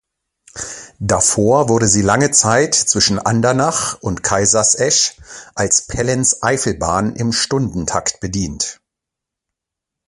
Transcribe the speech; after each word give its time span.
Davor 0.97 1.69
wurde 1.69 1.87
sie 1.87 2.01
lange 2.01 2.31
Zeit 2.31 2.73
zwischen 2.73 3.19
Andernach 3.19 4.01
und 4.01 4.23
Kaisersesch 4.23 5.15
als 5.53 5.85
„Pellenz-Eifel-Bahn“ 5.85 7.15
im 7.15 7.31
Stundentakt 7.31 8.19
bedient. 8.19 8.81